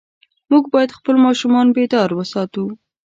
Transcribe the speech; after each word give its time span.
موږ 0.51 0.63
باید 0.73 0.95
خپل 0.97 1.15
ماشومان 1.25 1.67
بیدار 1.77 2.09
وساتو. 2.13 2.65